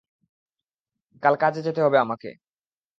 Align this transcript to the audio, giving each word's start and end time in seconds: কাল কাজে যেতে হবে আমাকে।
কাল 1.23 1.35
কাজে 1.41 1.61
যেতে 1.61 1.79
হবে 1.81 1.97
আমাকে। 1.97 2.29